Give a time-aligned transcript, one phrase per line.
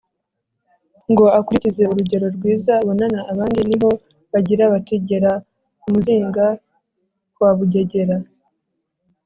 [1.11, 3.89] ngo akurikize urugero rwiza abonana abandi; ni ho
[4.31, 5.31] bagira bati: “Gera
[5.85, 6.45] umuzinga
[7.33, 8.17] ku wa Bugegera!”